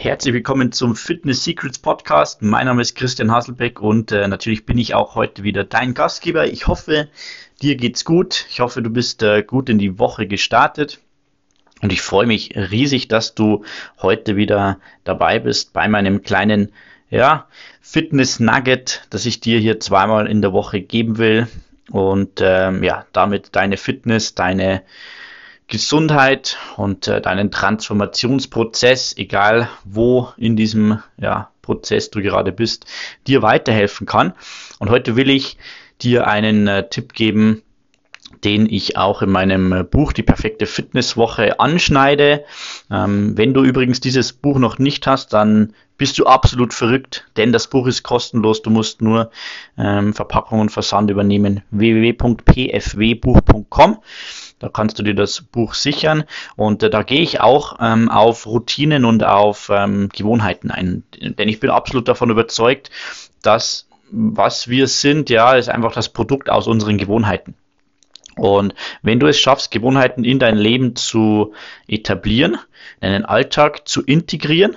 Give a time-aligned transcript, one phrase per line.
[0.00, 2.40] Herzlich willkommen zum Fitness Secrets Podcast.
[2.40, 6.46] Mein Name ist Christian Hasselbeck und äh, natürlich bin ich auch heute wieder dein Gastgeber.
[6.46, 7.08] Ich hoffe,
[7.62, 8.46] dir geht's gut.
[8.48, 11.00] Ich hoffe, du bist äh, gut in die Woche gestartet.
[11.82, 13.64] Und ich freue mich riesig, dass du
[14.00, 16.70] heute wieder dabei bist bei meinem kleinen
[17.10, 17.48] ja,
[17.80, 21.48] Fitness Nugget, das ich dir hier zweimal in der Woche geben will.
[21.90, 24.82] Und ähm, ja, damit deine Fitness, deine
[25.68, 32.86] Gesundheit und äh, deinen Transformationsprozess, egal wo in diesem ja, Prozess du gerade bist,
[33.26, 34.32] dir weiterhelfen kann.
[34.78, 35.58] Und heute will ich
[36.00, 37.62] dir einen äh, Tipp geben,
[38.44, 42.44] den ich auch in meinem äh, Buch Die perfekte Fitnesswoche anschneide.
[42.90, 47.52] Ähm, wenn du übrigens dieses Buch noch nicht hast, dann bist du absolut verrückt, denn
[47.52, 48.62] das Buch ist kostenlos.
[48.62, 49.30] Du musst nur
[49.76, 51.62] ähm, Verpackung und Versand übernehmen.
[51.70, 53.98] www.pfwbuch.com
[54.58, 56.24] da kannst du dir das Buch sichern
[56.56, 61.04] und äh, da gehe ich auch ähm, auf Routinen und auf ähm, Gewohnheiten ein.
[61.20, 62.90] Denn ich bin absolut davon überzeugt,
[63.42, 67.54] dass was wir sind, ja, ist einfach das Produkt aus unseren Gewohnheiten.
[68.36, 71.52] Und wenn du es schaffst, Gewohnheiten in dein Leben zu
[71.88, 72.58] etablieren,
[73.00, 74.76] in deinen Alltag zu integrieren,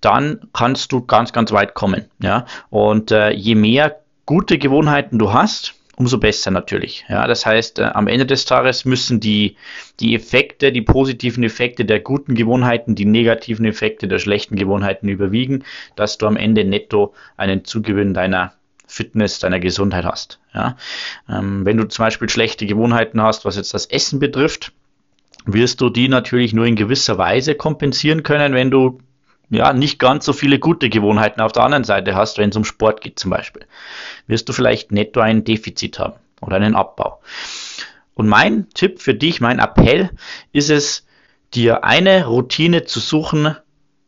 [0.00, 2.04] dann kannst du ganz, ganz weit kommen.
[2.22, 2.44] Ja?
[2.70, 7.04] Und äh, je mehr gute Gewohnheiten du hast, umso besser natürlich.
[7.08, 9.56] Ja, das heißt, äh, am Ende des Tages müssen die,
[9.98, 15.64] die Effekte, die positiven Effekte der guten Gewohnheiten, die negativen Effekte der schlechten Gewohnheiten überwiegen,
[15.96, 18.52] dass du am Ende netto einen Zugewinn deiner
[18.86, 20.38] Fitness, deiner Gesundheit hast.
[20.54, 20.76] Ja,
[21.28, 24.72] ähm, wenn du zum Beispiel schlechte Gewohnheiten hast, was jetzt das Essen betrifft,
[25.44, 29.00] wirst du die natürlich nur in gewisser Weise kompensieren können, wenn du
[29.50, 32.64] ja, nicht ganz so viele gute Gewohnheiten auf der anderen Seite hast, wenn es um
[32.64, 33.66] Sport geht zum Beispiel,
[34.26, 37.20] wirst du vielleicht netto ein Defizit haben oder einen Abbau.
[38.14, 40.10] Und mein Tipp für dich, mein Appell
[40.52, 41.06] ist es,
[41.54, 43.56] dir eine Routine zu suchen,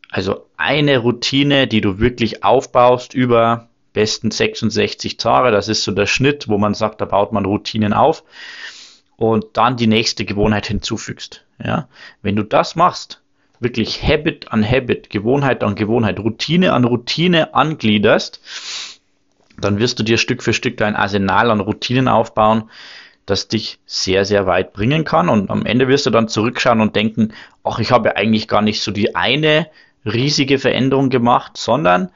[0.09, 5.51] also eine Routine, die du wirklich aufbaust über besten 66 Tage.
[5.51, 8.23] Das ist so der Schnitt, wo man sagt, da baut man Routinen auf
[9.15, 11.45] und dann die nächste Gewohnheit hinzufügst.
[11.63, 11.87] Ja,
[12.21, 13.21] wenn du das machst,
[13.61, 18.41] wirklich Habit an Habit, Gewohnheit an Gewohnheit, Routine an Routine angliederst,
[19.57, 22.69] dann wirst du dir Stück für Stück dein Arsenal an Routinen aufbauen,
[23.27, 25.29] das dich sehr, sehr weit bringen kann.
[25.29, 27.33] Und am Ende wirst du dann zurückschauen und denken,
[27.63, 29.67] ach, ich habe eigentlich gar nicht so die eine
[30.05, 32.11] riesige Veränderung gemacht, sondern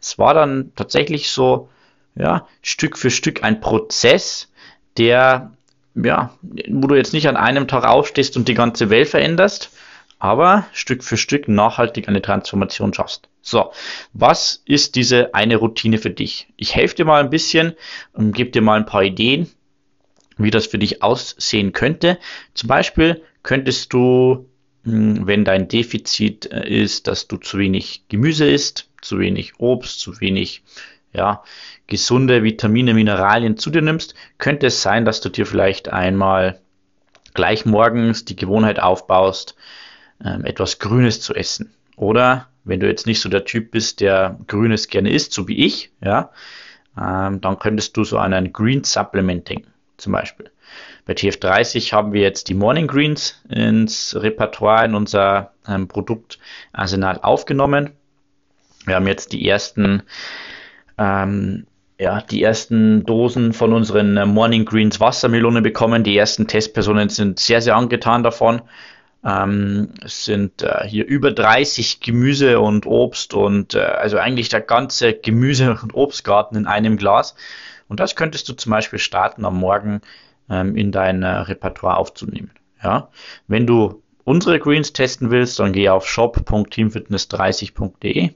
[0.00, 1.68] es war dann tatsächlich so,
[2.14, 4.50] ja, Stück für Stück ein Prozess,
[4.96, 5.52] der,
[5.94, 6.32] ja,
[6.70, 9.70] wo du jetzt nicht an einem Tag aufstehst und die ganze Welt veränderst,
[10.18, 13.28] aber Stück für Stück nachhaltig eine Transformation schaffst.
[13.40, 13.72] So,
[14.12, 16.48] was ist diese eine Routine für dich?
[16.56, 17.74] Ich helfe dir mal ein bisschen
[18.12, 19.48] und gebe dir mal ein paar Ideen,
[20.36, 22.18] wie das für dich aussehen könnte.
[22.54, 24.48] Zum Beispiel könntest du,
[24.84, 30.00] hm, wenn dein Defizit äh, ist, dass du zu wenig Gemüse isst, zu wenig Obst,
[30.00, 30.62] zu wenig
[31.12, 31.42] ja,
[31.86, 36.60] gesunde Vitamine, Mineralien zu dir nimmst, könnte es sein, dass du dir vielleicht einmal
[37.34, 39.54] gleich morgens die Gewohnheit aufbaust,
[40.24, 41.72] ähm, etwas Grünes zu essen.
[41.96, 45.64] Oder wenn du jetzt nicht so der Typ bist, der Grünes gerne isst, so wie
[45.64, 46.30] ich, ja,
[46.96, 50.50] ähm, dann könntest du so an ein Green Supplement denken, zum Beispiel.
[51.06, 57.92] Bei TF30 haben wir jetzt die Morning Greens ins Repertoire, in unser ähm, Produktarsenal aufgenommen.
[58.84, 60.02] Wir haben jetzt die ersten,
[60.98, 61.66] ähm,
[61.98, 66.04] ja, die ersten Dosen von unseren Morning Greens Wassermelone bekommen.
[66.04, 68.60] Die ersten Testpersonen sind sehr, sehr angetan davon.
[69.24, 74.60] Ähm, es sind äh, hier über 30 Gemüse und Obst und äh, also eigentlich der
[74.60, 77.34] ganze Gemüse- und Obstgarten in einem Glas.
[77.88, 80.00] Und das könntest du zum Beispiel starten am Morgen
[80.48, 82.50] ähm, in dein äh, Repertoire aufzunehmen.
[82.82, 83.08] Ja?
[83.48, 88.30] Wenn du unsere Greens testen willst, dann geh auf shop.teamfitness30.de.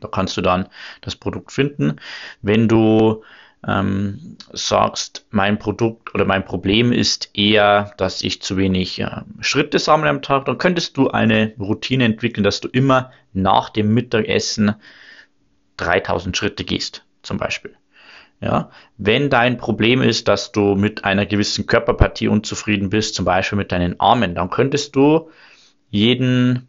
[0.00, 0.68] Da kannst du dann
[1.00, 1.96] das Produkt finden.
[2.42, 3.22] Wenn du
[3.66, 9.78] ähm, sagst, mein Produkt oder mein Problem ist eher, dass ich zu wenig äh, Schritte
[9.78, 14.74] sammle am Tag, dann könntest du eine Routine entwickeln, dass du immer nach dem Mittagessen
[15.76, 17.74] 3000 Schritte gehst, zum Beispiel.
[18.40, 23.58] Ja, wenn dein Problem ist, dass du mit einer gewissen Körperpartie unzufrieden bist, zum Beispiel
[23.58, 25.30] mit deinen Armen, dann könntest du
[25.90, 26.68] jeden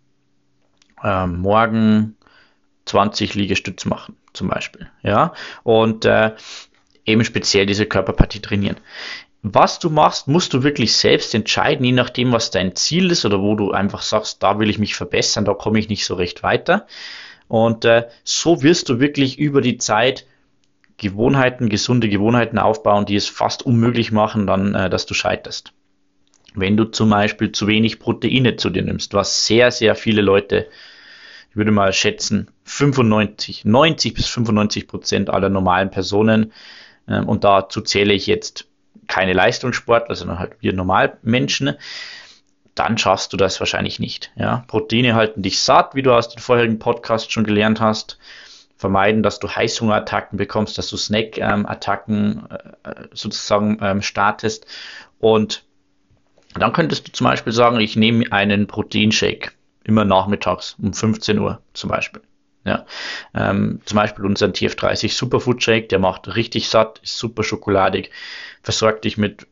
[1.03, 2.17] äh, Morgen
[2.85, 4.89] 20 Liegestütze machen, zum Beispiel.
[5.03, 6.31] Ja, und äh,
[7.09, 8.77] eben speziell diese Körperpartie trainieren.
[9.41, 13.41] Was du machst, musst du wirklich selbst entscheiden, je nachdem, was dein Ziel ist oder
[13.41, 16.43] wo du einfach sagst, da will ich mich verbessern, da komme ich nicht so recht
[16.43, 16.87] weiter.
[17.47, 20.25] Und äh, so wirst du wirklich über die Zeit
[20.97, 25.71] Gewohnheiten, gesunde Gewohnheiten aufbauen, die es fast unmöglich machen, dann, äh, dass du scheiterst.
[26.53, 30.67] Wenn du zum Beispiel zu wenig Proteine zu dir nimmst, was sehr, sehr viele Leute
[31.49, 36.53] ich würde mal schätzen, 95, 90 bis 95 Prozent aller normalen Personen,
[37.09, 38.65] ähm, und dazu zähle ich jetzt
[39.07, 41.75] keine Leistungssportler, sondern halt wir Normalmenschen,
[42.75, 44.31] dann schaffst du das wahrscheinlich nicht.
[44.35, 44.63] Ja?
[44.67, 48.17] Proteine halten dich satt, wie du aus den vorherigen Podcasts schon gelernt hast.
[48.77, 52.47] Vermeiden, dass du Heißhungerattacken bekommst, dass du Snack-Attacken
[52.83, 54.65] äh, sozusagen ähm, startest.
[55.19, 55.65] Und
[56.53, 59.51] dann könntest du zum Beispiel sagen, ich nehme einen Proteinshake
[59.83, 62.21] immer nachmittags um 15 Uhr zum Beispiel.
[62.65, 62.85] Ja,
[63.33, 68.11] ähm, zum Beispiel unseren TF30 Superfood Shake, der macht richtig satt, ist super schokoladig,
[68.63, 69.47] versorgt dich mit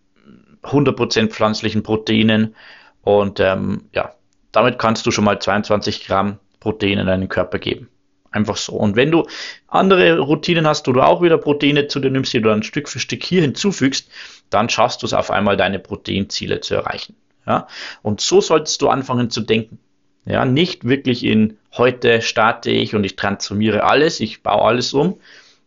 [0.64, 2.56] 100% pflanzlichen Proteinen
[3.02, 4.14] und ähm, ja,
[4.52, 7.90] damit kannst du schon mal 22 Gramm Protein in deinen Körper geben.
[8.32, 8.74] Einfach so.
[8.74, 9.26] Und wenn du
[9.68, 12.90] andere Routinen hast, wo du auch wieder Proteine zu dir nimmst, die du dann Stück
[12.90, 14.10] für Stück hier hinzufügst,
[14.50, 17.16] dann schaffst du es auf einmal, deine Proteinziele zu erreichen.
[17.46, 17.68] Ja?
[18.02, 19.80] Und so solltest du anfangen zu denken.
[20.28, 25.20] Ja, nicht wirklich in heute starte ich und ich transformiere alles, ich baue alles um,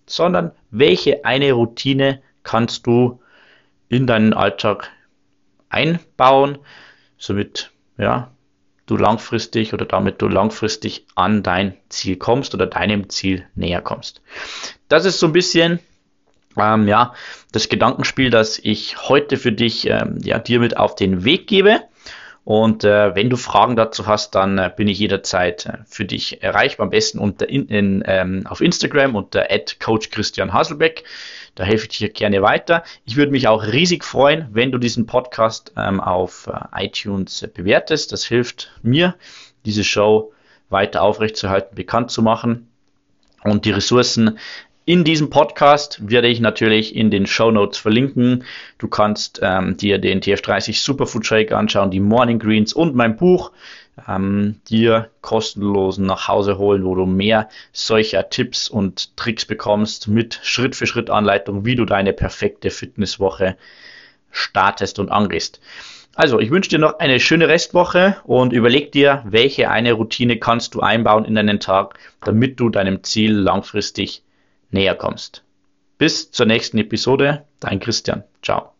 [0.07, 3.21] sondern welche eine Routine kannst du
[3.89, 4.91] in deinen Alltag
[5.71, 6.59] einbauen,
[7.17, 8.31] somit ja,
[8.87, 14.21] du langfristig oder damit du langfristig an dein Ziel kommst oder deinem Ziel näher kommst.
[14.89, 15.81] Das ist so ein bisschen
[16.57, 17.15] ähm, ja,
[17.53, 21.81] das Gedankenspiel, das ich heute für dich ähm, ja, dir mit auf den Weg gebe.
[22.45, 26.43] Und äh, wenn du Fragen dazu hast, dann äh, bin ich jederzeit äh, für dich
[26.43, 26.85] erreichbar.
[26.85, 29.47] Am besten unter in, in, ähm, auf Instagram unter
[29.79, 31.05] Coach Christian Haselbeck.
[31.55, 32.83] Da helfe ich dir gerne weiter.
[33.05, 38.13] Ich würde mich auch riesig freuen, wenn du diesen Podcast ähm, auf äh, iTunes bewertest.
[38.13, 39.17] Das hilft mir,
[39.65, 40.33] diese Show
[40.71, 42.69] weiter aufrechtzuerhalten, bekannt zu machen.
[43.43, 44.39] Und die Ressourcen
[44.85, 48.45] in diesem Podcast werde ich natürlich in den Show Notes verlinken.
[48.79, 53.53] Du kannst ähm, dir den TF30 Superfood Shake anschauen, die Morning Greens und mein Buch
[54.09, 60.41] ähm, dir kostenlos nach Hause holen, wo du mehr solcher Tipps und Tricks bekommst mit
[60.43, 63.57] Schritt für Schritt Anleitung, wie du deine perfekte Fitnesswoche
[64.31, 65.61] startest und angehst.
[66.15, 70.75] Also, ich wünsche dir noch eine schöne Restwoche und überleg dir, welche eine Routine kannst
[70.75, 74.23] du einbauen in deinen Tag, damit du deinem Ziel langfristig
[74.71, 75.45] näher kommst.
[75.99, 78.25] Bis zur nächsten Episode, dein Christian.
[78.43, 78.73] Ciao.